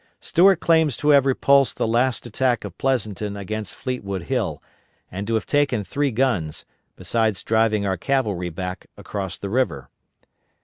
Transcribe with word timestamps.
Stuart 0.19 0.59
claims 0.59 0.97
to 0.97 1.09
have 1.09 1.27
repulsed 1.27 1.77
the 1.77 1.85
last 1.87 2.25
attack 2.25 2.63
of 2.65 2.75
Pleasonton 2.79 3.37
against 3.37 3.75
Fleetwood 3.75 4.23
Hill, 4.23 4.59
and 5.11 5.27
to 5.27 5.35
have 5.35 5.45
taken 5.45 5.83
three 5.83 6.09
guns, 6.09 6.65
besides 6.95 7.43
driving 7.43 7.85
our 7.85 7.97
cavalry 7.97 8.49
back 8.49 8.87
across 8.97 9.37
the 9.37 9.51
river. 9.51 9.91